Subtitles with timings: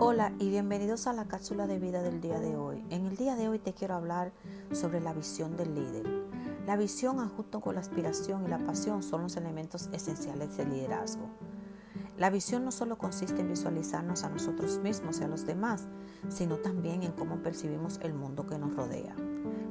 [0.00, 2.84] Hola y bienvenidos a la cápsula de vida del día de hoy.
[2.88, 4.32] En el día de hoy te quiero hablar
[4.70, 6.06] sobre la visión del líder.
[6.68, 11.28] La visión junto con la aspiración y la pasión son los elementos esenciales del liderazgo.
[12.16, 15.88] La visión no solo consiste en visualizarnos a nosotros mismos y a los demás,
[16.28, 19.16] sino también en cómo percibimos el mundo que nos rodea.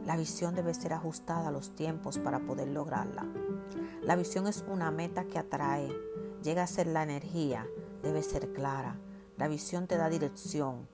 [0.05, 3.25] La visión debe ser ajustada a los tiempos para poder lograrla.
[4.02, 5.89] La visión es una meta que atrae,
[6.44, 7.66] llega a ser la energía,
[8.03, 8.99] debe ser clara.
[9.38, 10.88] La visión te da dirección.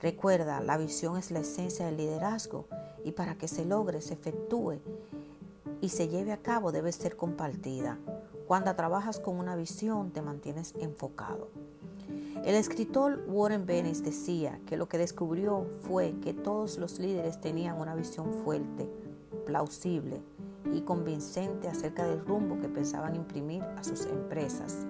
[0.00, 2.66] Recuerda, la visión es la esencia del liderazgo
[3.04, 4.80] y para que se logre, se efectúe
[5.80, 7.98] y se lleve a cabo debe ser compartida.
[8.46, 11.50] Cuando trabajas con una visión te mantienes enfocado.
[12.44, 17.80] El escritor Warren Bennis decía que lo que descubrió fue que todos los líderes tenían
[17.80, 18.88] una visión fuerte,
[19.44, 20.22] plausible
[20.72, 24.86] y convincente acerca del rumbo que pensaban imprimir a sus empresas.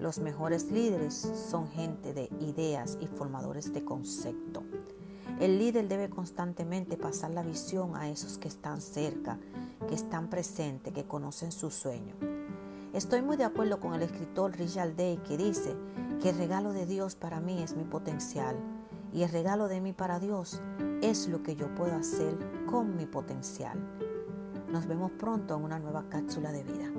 [0.00, 1.14] Los mejores líderes
[1.50, 4.62] son gente de ideas y formadores de concepto.
[5.38, 9.38] El líder debe constantemente pasar la visión a esos que están cerca,
[9.86, 12.14] que están presentes, que conocen su sueño.
[12.94, 15.76] Estoy muy de acuerdo con el escritor Richard Day que dice
[16.22, 18.56] que el regalo de Dios para mí es mi potencial
[19.12, 20.62] y el regalo de mí para Dios
[21.02, 23.78] es lo que yo puedo hacer con mi potencial.
[24.72, 26.90] Nos vemos pronto en una nueva cápsula de vida.